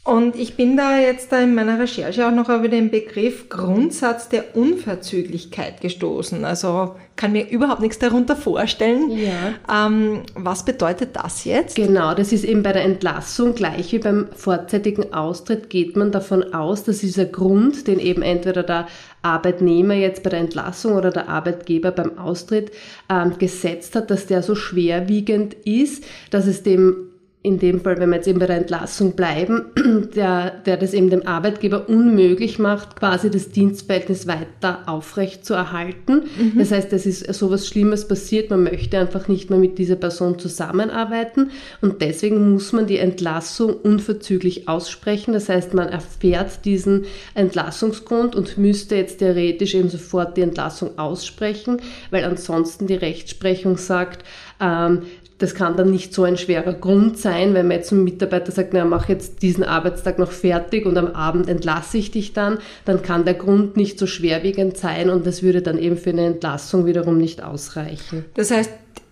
Und 0.02 0.35
ich 0.35 0.57
bin 0.57 0.78
da 0.78 0.99
jetzt 0.99 1.30
in 1.33 1.54
meiner 1.54 1.78
Recherche 1.78 2.26
auch 2.26 2.33
noch 2.33 2.49
über 2.49 2.69
den 2.69 2.90
Begriff 2.90 3.50
Grundsatz 3.50 4.30
der 4.30 4.57
Unverzüglichkeit 4.57 5.83
gestoßen. 5.83 6.45
Also 6.47 6.95
kann 7.16 7.33
mir 7.33 7.50
überhaupt 7.50 7.83
nichts 7.83 7.99
darunter 7.99 8.35
vorstellen. 8.35 9.11
Ja. 9.11 9.87
Ähm, 9.87 10.23
was 10.35 10.64
bedeutet 10.64 11.11
das 11.16 11.45
jetzt? 11.45 11.76
Genau, 11.76 12.14
das 12.14 12.33
ist 12.33 12.45
eben 12.45 12.62
bei 12.62 12.73
der 12.73 12.85
Entlassung 12.85 13.54
gleich 13.54 13.92
wie 13.92 13.99
beim 13.99 14.28
vorzeitigen 14.35 15.12
Austritt 15.12 15.69
geht 15.69 15.97
man 15.97 16.12
davon 16.12 16.54
aus, 16.54 16.83
dass 16.83 17.00
dieser 17.00 17.26
Grund, 17.26 17.87
den 17.87 17.99
eben 17.99 18.23
entweder 18.23 18.62
der 18.62 18.87
Arbeitnehmer 19.21 19.95
jetzt 19.95 20.23
bei 20.23 20.30
der 20.30 20.40
Entlassung 20.40 20.95
oder 20.95 21.11
der 21.11 21.28
Arbeitgeber 21.28 21.90
beim 21.90 22.16
Austritt 22.16 22.73
ähm, 23.11 23.37
gesetzt 23.38 23.95
hat, 23.95 24.11
dass 24.11 24.26
der 24.26 24.42
so 24.42 24.54
schwerwiegend 24.54 25.52
ist, 25.52 26.04
dass 26.30 26.47
es 26.47 26.62
dem 26.62 27.10
in 27.42 27.59
dem 27.59 27.80
Fall, 27.80 27.99
wenn 27.99 28.11
wir 28.11 28.16
jetzt 28.16 28.28
eben 28.28 28.38
bei 28.38 28.47
der 28.47 28.59
Entlassung 28.59 29.12
bleiben, 29.12 29.64
der, 30.14 30.50
der 30.50 30.76
das 30.76 30.92
eben 30.92 31.09
dem 31.09 31.26
Arbeitgeber 31.26 31.88
unmöglich 31.88 32.59
macht, 32.59 32.97
quasi 32.97 33.30
das 33.30 33.49
Dienstverhältnis 33.49 34.26
weiter 34.26 34.80
aufrecht 34.85 35.47
zu 35.47 35.54
erhalten. 35.54 36.25
Mhm. 36.38 36.59
Das 36.59 36.70
heißt, 36.70 36.92
es 36.92 37.06
ist 37.06 37.32
sowas 37.32 37.66
Schlimmes 37.66 38.06
passiert, 38.06 38.50
man 38.50 38.64
möchte 38.64 38.99
einfach 38.99 39.26
nicht 39.28 39.49
mehr 39.49 39.59
mit 39.59 39.78
dieser 39.78 39.97
Person 39.97 40.38
zusammenarbeiten 40.38 41.50
und 41.80 42.02
deswegen 42.02 42.52
muss 42.52 42.75
man 42.75 42.87
die 42.87 42.99
Entlassung 42.99 43.73
unverzüglich 43.73 44.68
aussprechen. 44.68 45.32
Das 45.32 45.49
heißt, 45.49 45.73
man 45.73 45.88
erfährt 45.88 46.66
diesen 46.66 47.06
Entlassungsgrund 47.35 48.37
und 48.37 48.59
müsste 48.59 48.97
jetzt 48.97 49.20
theoretisch 49.20 49.75
eben 49.75 49.88
sofort 49.88 50.37
die 50.37 50.42
Entlassung 50.42 50.99
aussprechen, 50.99 51.80
weil 52.11 52.25
ansonsten 52.25 52.87
die 52.87 52.97
Rechtsprechung 52.97 53.78
sagt, 53.78 54.26
ähm, 54.61 55.04
das 55.40 55.54
kann 55.54 55.76
dann 55.76 55.90
nicht 55.90 56.12
so 56.14 56.25
ein 56.25 56.37
schwerer 56.37 56.75
Grund 56.75 57.18
sein, 57.18 57.54
wenn 57.54 57.66
man 57.66 57.78
jetzt 57.78 57.88
zum 57.88 58.04
Mitarbeiter 58.04 58.52
sagt, 58.52 58.75
na, 58.75 58.85
mach 58.85 59.09
jetzt 59.09 59.42
diesen 59.42 59.64
Arbeitstag 59.64 60.18
noch 60.18 60.30
fertig 60.30 60.85
und 60.85 60.97
am 60.99 61.09
Abend 61.09 61.49
entlasse 61.49 61.97
ich 61.97 62.11
dich 62.11 62.35
dann, 62.35 62.59
dann 62.85 63.02
kann 63.02 63.25
der 63.25 63.35
Grund 63.35 63.76
nicht 63.76 63.99
so 63.99 64.06
schwerwiegend 64.06 64.76
sein 64.76 65.09
und 65.09 65.26
das 65.26 65.42
würde 65.42 65.62
dann 65.62 65.78
eben 65.78 65.97
für 65.97 66.11
eine 66.11 66.26
Entlassung 66.26 66.85
wiederum 66.85 67.16
nicht 67.16 67.42
ausreichen. 67.42 68.26
Das 68.35 68.50
heißt, 68.50 68.70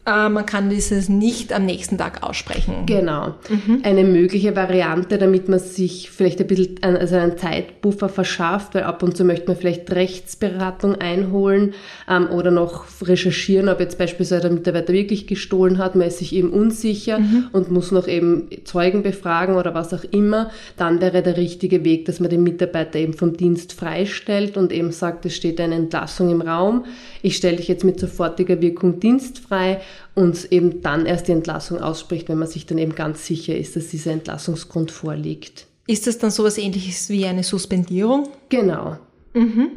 äh, 0.08 0.28
man 0.28 0.46
kann 0.46 0.70
dieses 0.70 1.08
nicht 1.08 1.52
am 1.52 1.66
nächsten 1.66 1.98
Tag 1.98 2.22
aussprechen. 2.22 2.86
Genau. 2.86 3.34
Mhm. 3.48 3.82
Eine 3.82 4.04
mögliche 4.04 4.56
Variante, 4.56 5.18
damit 5.18 5.48
man 5.48 5.58
sich 5.58 6.10
vielleicht 6.10 6.40
ein 6.40 6.46
bisschen 6.46 6.78
also 6.82 7.16
einen 7.16 7.36
Zeitbuffer 7.36 8.08
verschafft, 8.08 8.74
weil 8.74 8.84
ab 8.84 9.02
und 9.02 9.16
zu 9.16 9.24
möchte 9.24 9.46
man 9.48 9.56
vielleicht 9.56 9.90
Rechtsberatung 9.90 10.94
einholen 10.96 11.74
ähm, 12.08 12.28
oder 12.30 12.50
noch 12.50 12.86
recherchieren, 13.02 13.68
ob 13.68 13.80
jetzt 13.80 13.98
beispielsweise 13.98 14.42
der 14.42 14.50
Mitarbeiter 14.50 14.92
wirklich 14.92 15.26
gestohlen 15.26 15.78
hat, 15.78 15.94
man 15.94 16.08
ist 16.08 16.18
sich 16.18 16.34
eben 16.34 16.50
unsicher 16.50 17.18
mhm. 17.18 17.48
und 17.52 17.70
muss 17.70 17.92
noch 17.92 18.08
eben 18.08 18.48
Zeugen 18.64 19.02
befragen 19.02 19.56
oder 19.56 19.74
was 19.74 19.92
auch 19.92 20.04
immer. 20.04 20.50
Dann 20.76 21.00
wäre 21.00 21.22
der 21.22 21.36
richtige 21.36 21.84
Weg, 21.84 22.06
dass 22.06 22.20
man 22.20 22.30
den 22.30 22.42
Mitarbeiter 22.42 22.98
eben 22.98 23.12
vom 23.12 23.36
Dienst 23.36 23.74
freistellt 23.74 24.56
und 24.56 24.72
eben 24.72 24.92
sagt, 24.92 25.26
es 25.26 25.36
steht 25.36 25.60
eine 25.60 25.74
Entlassung 25.74 26.30
im 26.30 26.40
Raum. 26.40 26.84
Ich 27.20 27.36
stelle 27.36 27.56
dich 27.56 27.68
jetzt 27.68 27.84
mit 27.84 28.00
sofortiger 28.00 28.60
Wirkung 28.62 29.00
dienstfrei 29.00 29.80
und 30.14 30.52
eben 30.52 30.82
dann 30.82 31.06
erst 31.06 31.28
die 31.28 31.32
Entlassung 31.32 31.80
ausspricht, 31.80 32.28
wenn 32.28 32.38
man 32.38 32.48
sich 32.48 32.66
dann 32.66 32.78
eben 32.78 32.94
ganz 32.94 33.26
sicher 33.26 33.56
ist, 33.56 33.76
dass 33.76 33.88
dieser 33.88 34.12
Entlassungsgrund 34.12 34.90
vorliegt. 34.90 35.66
Ist 35.86 36.06
das 36.06 36.18
dann 36.18 36.30
sowas 36.30 36.58
ähnliches 36.58 37.08
wie 37.08 37.24
eine 37.26 37.42
Suspendierung? 37.42 38.28
Genau. 38.48 38.98
Mhm. 39.32 39.70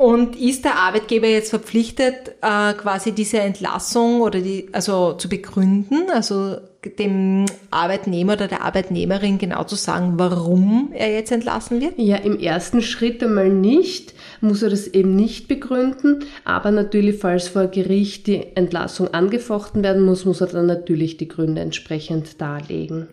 Und 0.00 0.36
ist 0.36 0.64
der 0.64 0.76
Arbeitgeber 0.76 1.26
jetzt 1.26 1.50
verpflichtet, 1.50 2.36
äh, 2.40 2.72
quasi 2.72 3.12
diese 3.12 3.38
Entlassung 3.40 4.22
oder 4.22 4.40
die, 4.40 4.68
also 4.72 5.12
zu 5.12 5.28
begründen, 5.28 6.08
also 6.10 6.56
dem 6.98 7.44
Arbeitnehmer 7.70 8.32
oder 8.32 8.48
der 8.48 8.62
Arbeitnehmerin 8.64 9.36
genau 9.36 9.64
zu 9.64 9.76
sagen, 9.76 10.14
warum 10.16 10.90
er 10.94 11.12
jetzt 11.12 11.32
entlassen 11.32 11.82
wird? 11.82 11.98
Ja, 11.98 12.16
im 12.16 12.38
ersten 12.38 12.80
Schritt 12.80 13.22
einmal 13.22 13.50
nicht, 13.50 14.14
muss 14.40 14.62
er 14.62 14.70
das 14.70 14.86
eben 14.88 15.16
nicht 15.16 15.48
begründen, 15.48 16.24
aber 16.44 16.70
natürlich, 16.70 17.18
falls 17.18 17.48
vor 17.48 17.66
Gericht 17.66 18.26
die 18.26 18.56
Entlassung 18.56 19.08
angefochten 19.08 19.82
werden 19.82 20.02
muss, 20.02 20.24
muss 20.24 20.40
er 20.40 20.48
dann 20.48 20.66
natürlich 20.66 21.16
die 21.16 21.28
Gründe 21.28 21.60
entsprechend 21.60 22.40
darlegen. 22.40 23.08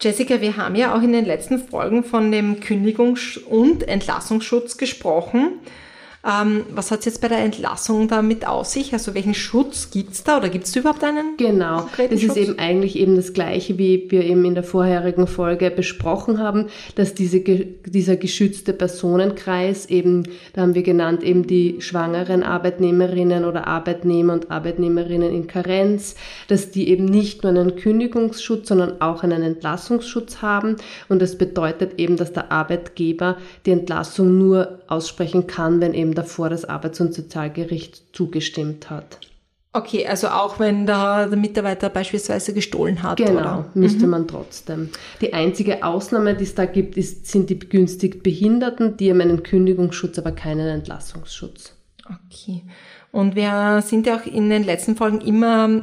Jessica, 0.00 0.40
wir 0.40 0.56
haben 0.56 0.76
ja 0.76 0.96
auch 0.96 1.02
in 1.02 1.12
den 1.12 1.26
letzten 1.26 1.58
Folgen 1.58 2.04
von 2.04 2.32
dem 2.32 2.60
Kündigungs- 2.60 3.38
und 3.38 3.86
Entlassungsschutz 3.86 4.78
gesprochen. 4.78 5.60
Ähm, 6.22 6.64
was 6.70 6.90
hat 6.90 6.98
es 6.98 7.06
jetzt 7.06 7.22
bei 7.22 7.28
der 7.28 7.38
Entlassung 7.38 8.06
damit 8.06 8.46
aus 8.46 8.72
sich? 8.72 8.92
Also 8.92 9.14
welchen 9.14 9.32
Schutz 9.32 9.90
gibt 9.90 10.12
es 10.12 10.22
da 10.22 10.36
oder 10.36 10.50
gibt 10.50 10.66
es 10.66 10.76
überhaupt 10.76 11.02
einen? 11.02 11.38
Genau, 11.38 11.88
das 11.96 12.20
Schutz? 12.20 12.22
ist 12.22 12.36
eben 12.36 12.58
eigentlich 12.58 12.96
eben 12.96 13.16
das 13.16 13.32
Gleiche, 13.32 13.78
wie 13.78 14.10
wir 14.10 14.24
eben 14.24 14.44
in 14.44 14.54
der 14.54 14.62
vorherigen 14.62 15.26
Folge 15.26 15.70
besprochen 15.70 16.38
haben, 16.38 16.66
dass 16.94 17.14
diese, 17.14 17.40
dieser 17.40 18.16
geschützte 18.16 18.74
Personenkreis 18.74 19.86
eben, 19.86 20.24
da 20.52 20.60
haben 20.60 20.74
wir 20.74 20.82
genannt, 20.82 21.22
eben 21.22 21.46
die 21.46 21.80
schwangeren 21.80 22.42
Arbeitnehmerinnen 22.42 23.46
oder 23.46 23.66
Arbeitnehmer 23.66 24.34
und 24.34 24.50
Arbeitnehmerinnen 24.50 25.34
in 25.34 25.46
Karenz, 25.46 26.16
dass 26.48 26.70
die 26.70 26.90
eben 26.90 27.06
nicht 27.06 27.44
nur 27.44 27.50
einen 27.50 27.76
Kündigungsschutz, 27.76 28.68
sondern 28.68 29.00
auch 29.00 29.22
einen 29.22 29.42
Entlassungsschutz 29.42 30.42
haben. 30.42 30.76
Und 31.08 31.22
das 31.22 31.38
bedeutet 31.38 31.98
eben, 31.98 32.18
dass 32.18 32.34
der 32.34 32.52
Arbeitgeber 32.52 33.38
die 33.64 33.70
Entlassung 33.70 34.36
nur 34.36 34.80
aussprechen 34.86 35.46
kann, 35.46 35.80
wenn 35.80 35.94
eben 35.94 36.09
eben 36.10 36.14
davor 36.14 36.50
das 36.50 36.64
Arbeits- 36.64 37.00
und 37.00 37.14
Sozialgericht 37.14 38.02
zugestimmt 38.12 38.90
hat. 38.90 39.18
Okay, 39.72 40.04
also 40.04 40.26
auch 40.26 40.58
wenn 40.58 40.84
der, 40.84 41.28
der 41.28 41.38
Mitarbeiter 41.38 41.90
beispielsweise 41.90 42.52
gestohlen 42.52 43.04
hat. 43.04 43.18
Genau, 43.18 43.32
oder? 43.32 43.70
müsste 43.74 44.04
mhm. 44.04 44.10
man 44.10 44.28
trotzdem. 44.28 44.88
Die 45.20 45.32
einzige 45.32 45.84
Ausnahme, 45.84 46.34
die 46.34 46.42
es 46.42 46.56
da 46.56 46.64
gibt, 46.64 46.96
ist, 46.96 47.26
sind 47.26 47.50
die 47.50 47.54
begünstigt 47.54 48.24
Behinderten, 48.24 48.96
die 48.96 49.10
haben 49.10 49.20
einen 49.20 49.44
Kündigungsschutz, 49.44 50.18
aber 50.18 50.32
keinen 50.32 50.66
Entlassungsschutz. 50.66 51.76
Okay. 52.04 52.64
Und 53.12 53.36
wir 53.36 53.80
sind 53.82 54.08
ja 54.08 54.18
auch 54.18 54.26
in 54.26 54.50
den 54.50 54.64
letzten 54.64 54.96
Folgen 54.96 55.20
immer 55.20 55.82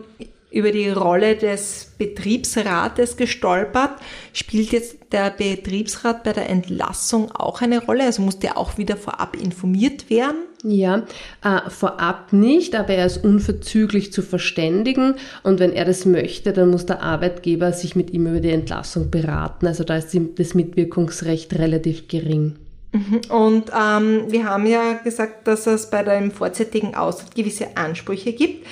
über 0.57 0.71
die 0.71 0.89
Rolle 0.89 1.35
des 1.35 1.91
Betriebsrates 1.99 3.15
gestolpert. 3.15 3.91
Spielt 4.33 4.71
jetzt 4.71 4.97
der 5.11 5.29
Betriebsrat 5.29 6.23
bei 6.23 6.33
der 6.33 6.49
Entlassung 6.49 7.31
auch 7.31 7.61
eine 7.61 7.83
Rolle? 7.85 8.05
Also 8.05 8.23
muss 8.23 8.39
der 8.39 8.57
auch 8.57 8.79
wieder 8.79 8.97
vorab 8.97 9.35
informiert 9.35 10.09
werden? 10.09 10.37
Ja, 10.63 11.03
äh, 11.43 11.69
vorab 11.69 12.33
nicht, 12.33 12.73
aber 12.75 12.89
er 12.95 13.05
ist 13.05 13.23
unverzüglich 13.23 14.11
zu 14.11 14.23
verständigen 14.23 15.13
und 15.43 15.59
wenn 15.59 15.71
er 15.71 15.85
das 15.85 16.05
möchte, 16.05 16.51
dann 16.51 16.71
muss 16.71 16.87
der 16.87 17.03
Arbeitgeber 17.03 17.71
sich 17.73 17.95
mit 17.95 18.09
ihm 18.09 18.25
über 18.25 18.39
die 18.39 18.49
Entlassung 18.49 19.11
beraten. 19.11 19.67
Also 19.67 19.83
da 19.83 19.97
ist 19.97 20.17
das 20.37 20.55
Mitwirkungsrecht 20.55 21.53
relativ 21.53 22.07
gering. 22.07 22.55
Mhm. 22.91 23.21
Und 23.29 23.71
ähm, 23.79 24.23
wir 24.29 24.45
haben 24.45 24.65
ja 24.65 24.93
gesagt, 24.93 25.47
dass 25.47 25.67
es 25.67 25.89
bei 25.89 26.01
dem 26.03 26.31
vorzeitigen 26.31 26.95
Austritt 26.95 27.35
gewisse 27.35 27.77
Ansprüche 27.77 28.33
gibt. 28.33 28.65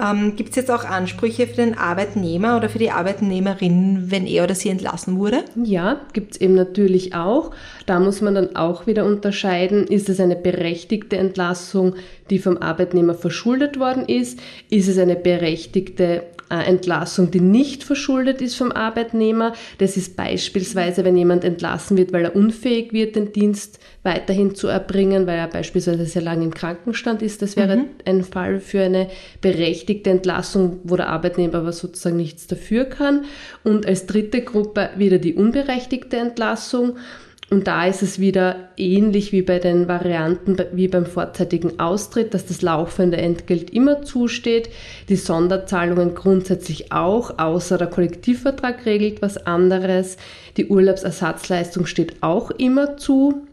Ähm, 0.00 0.36
Gibt 0.36 0.50
es 0.50 0.56
jetzt 0.56 0.70
auch 0.70 0.84
Ansprüche 0.84 1.46
für 1.46 1.56
den 1.56 1.76
Arbeitnehmer 1.76 2.56
oder 2.56 2.68
für 2.68 2.78
die 2.78 2.90
Arbeitnehmerin, 2.90 4.10
wenn 4.10 4.26
er 4.26 4.44
oder 4.44 4.54
sie 4.54 4.68
entlassen 4.68 5.18
wurde? 5.18 5.44
Ja, 5.62 6.00
gibt 6.12 6.32
es 6.34 6.40
eben 6.40 6.54
natürlich 6.54 7.14
auch. 7.14 7.50
Da 7.86 7.98
muss 7.98 8.20
man 8.20 8.34
dann 8.34 8.56
auch 8.56 8.86
wieder 8.86 9.04
unterscheiden, 9.04 9.86
ist 9.86 10.08
es 10.08 10.20
eine 10.20 10.36
berechtigte 10.36 11.16
Entlassung, 11.16 11.94
die 12.30 12.38
vom 12.38 12.58
Arbeitnehmer 12.58 13.14
verschuldet 13.14 13.78
worden 13.78 14.04
ist? 14.06 14.38
Ist 14.70 14.88
es 14.88 14.98
eine 14.98 15.16
berechtigte 15.16 16.24
Entlassung, 16.54 17.30
die 17.30 17.40
nicht 17.40 17.84
verschuldet 17.84 18.40
ist 18.40 18.56
vom 18.56 18.72
Arbeitnehmer. 18.72 19.52
Das 19.78 19.96
ist 19.96 20.16
beispielsweise, 20.16 21.04
wenn 21.04 21.16
jemand 21.16 21.44
entlassen 21.44 21.96
wird, 21.96 22.12
weil 22.12 22.24
er 22.24 22.36
unfähig 22.36 22.92
wird, 22.92 23.16
den 23.16 23.32
Dienst 23.32 23.78
weiterhin 24.02 24.54
zu 24.54 24.68
erbringen, 24.68 25.26
weil 25.26 25.38
er 25.38 25.48
beispielsweise 25.48 26.06
sehr 26.06 26.22
lange 26.22 26.44
im 26.44 26.54
Krankenstand 26.54 27.22
ist. 27.22 27.42
Das 27.42 27.56
wäre 27.56 27.76
mhm. 27.76 27.84
ein 28.04 28.24
Fall 28.24 28.60
für 28.60 28.82
eine 28.82 29.08
berechtigte 29.40 30.10
Entlassung, 30.10 30.80
wo 30.84 30.96
der 30.96 31.08
Arbeitnehmer 31.08 31.56
aber 31.56 31.72
sozusagen 31.72 32.16
nichts 32.16 32.46
dafür 32.46 32.84
kann. 32.84 33.24
Und 33.64 33.86
als 33.86 34.06
dritte 34.06 34.42
Gruppe 34.42 34.90
wieder 34.96 35.18
die 35.18 35.34
unberechtigte 35.34 36.16
Entlassung. 36.16 36.96
Und 37.50 37.66
da 37.66 37.86
ist 37.86 38.02
es 38.02 38.18
wieder 38.18 38.68
ähnlich 38.76 39.32
wie 39.32 39.40
bei 39.40 39.58
den 39.58 39.88
Varianten 39.88 40.58
wie 40.72 40.86
beim 40.86 41.06
vorzeitigen 41.06 41.80
Austritt, 41.80 42.34
dass 42.34 42.44
das 42.44 42.60
laufende 42.60 43.16
Entgelt 43.16 43.70
immer 43.70 44.02
zusteht, 44.02 44.68
die 45.08 45.16
Sonderzahlungen 45.16 46.14
grundsätzlich 46.14 46.92
auch, 46.92 47.38
außer 47.38 47.78
der 47.78 47.86
Kollektivvertrag 47.86 48.84
regelt 48.84 49.22
was 49.22 49.38
anderes, 49.38 50.18
die 50.58 50.66
Urlaubsersatzleistung 50.66 51.86
steht 51.86 52.22
auch 52.22 52.50
immer 52.50 52.98
zu. 52.98 53.47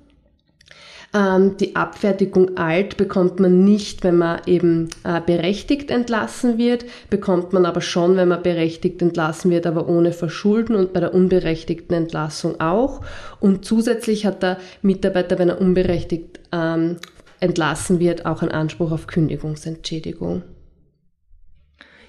Ähm, 1.13 1.57
die 1.57 1.75
Abfertigung 1.75 2.57
alt 2.57 2.97
bekommt 2.97 3.39
man 3.39 3.63
nicht, 3.63 4.03
wenn 4.03 4.17
man 4.17 4.41
eben 4.45 4.89
äh, 5.03 5.21
berechtigt 5.21 5.91
entlassen 5.91 6.57
wird, 6.57 6.85
bekommt 7.09 7.53
man 7.53 7.65
aber 7.65 7.81
schon, 7.81 8.17
wenn 8.17 8.27
man 8.27 8.43
berechtigt 8.43 9.01
entlassen 9.01 9.51
wird, 9.51 9.67
aber 9.67 9.87
ohne 9.87 10.11
Verschulden 10.11 10.75
und 10.75 10.93
bei 10.93 10.99
der 10.99 11.13
unberechtigten 11.13 11.95
Entlassung 11.95 12.59
auch. 12.59 13.01
Und 13.39 13.65
zusätzlich 13.65 14.25
hat 14.25 14.43
der 14.43 14.57
Mitarbeiter, 14.81 15.39
wenn 15.39 15.49
er 15.49 15.61
unberechtigt 15.61 16.39
ähm, 16.51 16.97
entlassen 17.39 17.99
wird, 17.99 18.25
auch 18.25 18.41
einen 18.41 18.51
Anspruch 18.51 18.91
auf 18.91 19.07
Kündigungsentschädigung. 19.07 20.43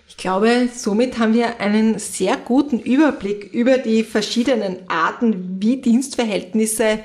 Ich 0.08 0.16
glaube, 0.16 0.68
somit 0.72 1.18
haben 1.18 1.34
wir 1.34 1.60
einen 1.60 1.98
sehr 1.98 2.36
guten 2.36 2.78
Überblick 2.78 3.52
über 3.52 3.76
die 3.76 4.04
verschiedenen 4.04 4.78
Arten, 4.88 5.60
wie 5.60 5.80
Dienstverhältnisse 5.80 7.00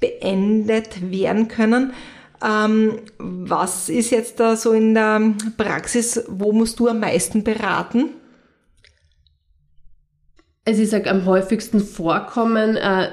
beendet 0.00 1.10
werden 1.10 1.48
können. 1.48 1.92
Ähm, 2.42 3.00
was 3.18 3.88
ist 3.88 4.10
jetzt 4.10 4.40
da 4.40 4.56
so 4.56 4.72
in 4.72 4.94
der 4.94 5.34
Praxis, 5.56 6.24
wo 6.28 6.52
musst 6.52 6.80
du 6.80 6.88
am 6.88 7.00
meisten 7.00 7.44
beraten? 7.44 8.10
Es 10.64 10.78
ist 10.78 10.94
am 10.94 11.26
häufigsten 11.26 11.80
vorkommen, 11.80 12.76
äh, 12.76 13.08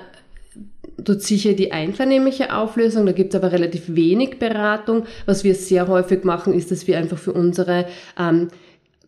tut 1.03 1.21
sicher 1.21 1.53
die 1.53 1.71
einvernehmliche 1.71 2.55
Auflösung, 2.55 3.05
da 3.05 3.11
gibt 3.11 3.33
es 3.33 3.41
aber 3.41 3.51
relativ 3.51 3.83
wenig 3.95 4.39
Beratung. 4.39 5.05
Was 5.25 5.43
wir 5.43 5.55
sehr 5.55 5.87
häufig 5.87 6.23
machen, 6.23 6.53
ist, 6.53 6.71
dass 6.71 6.87
wir 6.87 6.97
einfach 6.97 7.17
für 7.17 7.33
unsere 7.33 7.85
ähm, 8.17 8.49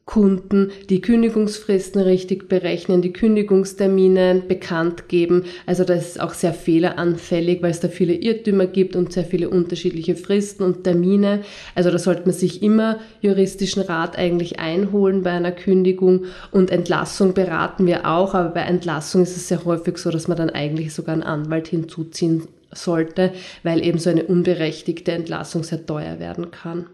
Kunden 0.10 0.72
die 0.90 1.02
Kündigungsfristen 1.02 2.02
richtig 2.02 2.50
berechnen, 2.50 3.04
die 3.04 3.14
Kündigungstermine 3.14 4.42
bekannt 4.48 5.08
geben. 5.08 5.44
Also 5.68 5.84
das 5.84 6.08
ist 6.08 6.20
auch 6.20 6.34
sehr 6.34 6.56
fehleranfällig, 6.56 7.62
weil 7.62 7.70
es 7.70 7.80
da 7.80 7.90
viele 7.90 8.16
Irrtümer 8.16 8.66
gibt 8.66 8.96
und 8.96 9.14
sehr 9.14 9.24
viele 9.24 9.52
unterschiedliche 9.52 10.16
Fristen 10.16 10.64
und 10.64 10.84
Termine. 10.84 11.42
Also 11.76 11.92
da 11.92 12.00
sollte 12.00 12.24
man 12.24 12.34
sich 12.34 12.64
immer 12.64 13.00
juristischen 13.22 13.84
Rat 13.84 14.18
eigentlich 14.18 14.58
einholen 14.58 15.22
bei 15.22 15.30
einer 15.30 15.52
Kündigung 15.52 16.26
und 16.50 16.72
Entlassung 16.72 17.36
beraten 17.36 17.86
wir 17.86 18.08
auch, 18.08 18.34
aber 18.34 18.50
bei 18.50 18.62
Entlassung 18.62 19.22
ist 19.22 19.38
es 19.38 19.48
sehr 19.48 19.64
häufig 19.64 20.00
so, 20.00 20.10
dass 20.10 20.28
man 20.28 20.38
dann 20.38 20.50
eigentlich 20.50 20.92
sogar 20.92 21.14
einen 21.14 21.22
Anwalt 21.22 21.68
hinzuziehen 21.68 22.48
sollte, 22.72 23.32
weil 23.62 23.86
eben 23.86 24.00
so 24.00 24.10
eine 24.10 24.24
unberechtigte 24.24 25.12
Entlassung 25.12 25.62
sehr 25.62 25.86
teuer 25.86 26.20
werden 26.20 26.50
kann. 26.50 26.88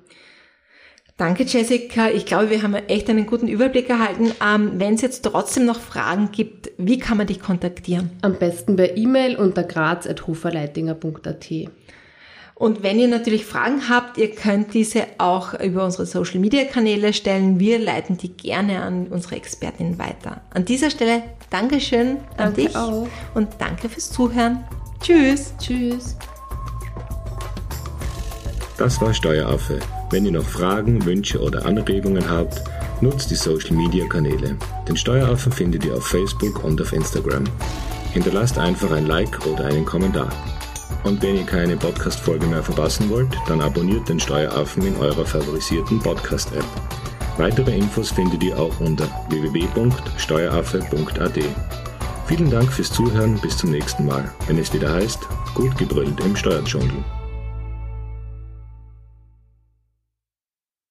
Danke, 1.17 1.43
Jessica. 1.43 2.09
Ich 2.09 2.25
glaube, 2.25 2.49
wir 2.49 2.61
haben 2.61 2.75
echt 2.75 3.09
einen 3.09 3.25
guten 3.25 3.47
Überblick 3.47 3.89
erhalten. 3.89 4.33
Ähm, 4.45 4.73
Wenn 4.75 4.95
es 4.95 5.01
jetzt 5.01 5.23
trotzdem 5.23 5.65
noch 5.65 5.79
Fragen 5.79 6.31
gibt, 6.31 6.71
wie 6.77 6.99
kann 6.99 7.17
man 7.17 7.27
dich 7.27 7.39
kontaktieren? 7.39 8.09
Am 8.21 8.35
besten 8.35 8.75
per 8.75 8.97
E-Mail 8.97 9.37
unter 9.37 9.63
graz.hoferleitinger.at. 9.63 11.51
Und 12.55 12.83
wenn 12.83 12.99
ihr 12.99 13.07
natürlich 13.09 13.45
Fragen 13.45 13.87
habt, 13.89 14.17
ihr 14.17 14.31
könnt 14.31 14.73
diese 14.73 15.03
auch 15.17 15.53
über 15.59 15.85
unsere 15.85 16.05
Social 16.05 16.39
Media 16.39 16.63
Kanäle 16.65 17.13
stellen. 17.13 17.59
Wir 17.59 17.79
leiten 17.79 18.17
die 18.17 18.29
gerne 18.29 18.81
an 18.81 19.07
unsere 19.07 19.35
Expertin 19.35 19.97
weiter. 19.99 20.41
An 20.53 20.65
dieser 20.65 20.89
Stelle 20.89 21.21
Dankeschön 21.49 22.17
an 22.37 22.53
danke 22.53 22.61
dich 22.61 22.75
auch. 22.75 23.07
und 23.33 23.49
danke 23.59 23.87
fürs 23.87 24.09
Zuhören. 24.11 24.65
Tschüss. 25.01 25.53
Tschüss. 25.59 26.17
Das 28.77 28.99
war 29.01 29.13
Steueraffe. 29.13 29.79
Wenn 30.15 30.25
ihr 30.25 30.31
noch 30.31 30.45
Fragen, 30.45 31.03
Wünsche 31.03 31.41
oder 31.41 31.65
Anregungen 31.65 32.29
habt, 32.29 32.61
nutzt 33.01 33.29
die 33.31 33.35
Social 33.35 33.75
Media 33.75 34.07
Kanäle. 34.07 34.55
Den 34.87 34.95
Steueraffen 34.95 35.51
findet 35.51 35.83
ihr 35.83 35.93
auf 35.93 36.07
Facebook 36.07 36.63
und 36.63 36.81
auf 36.81 36.93
Instagram. 36.93 37.43
Hinterlasst 38.13 38.57
einfach 38.57 38.91
ein 38.91 39.07
Like 39.07 39.45
oder 39.45 39.65
einen 39.65 39.83
Kommentar. 39.83 40.29
Und 41.03 41.21
wenn 41.21 41.35
ihr 41.35 41.43
keine 41.43 41.75
Podcast-Folge 41.75 42.45
mehr 42.45 42.63
verpassen 42.63 43.09
wollt, 43.09 43.35
dann 43.49 43.59
abonniert 43.59 44.07
den 44.07 44.21
Steueraffen 44.21 44.87
in 44.87 44.95
eurer 44.95 45.25
favorisierten 45.25 45.99
Podcast-App. 45.99 46.63
Weitere 47.37 47.75
Infos 47.75 48.09
findet 48.09 48.41
ihr 48.41 48.57
auch 48.57 48.79
unter 48.79 49.09
www.steueraffe.at. 49.27 51.39
Vielen 52.27 52.49
Dank 52.49 52.71
fürs 52.71 52.93
Zuhören, 52.93 53.37
bis 53.41 53.57
zum 53.57 53.71
nächsten 53.71 54.05
Mal, 54.05 54.31
wenn 54.47 54.59
es 54.59 54.73
wieder 54.73 54.93
heißt, 54.93 55.19
gut 55.55 55.77
gebrüllt 55.77 56.21
im 56.21 56.37
Steuerdschungel. 56.37 57.03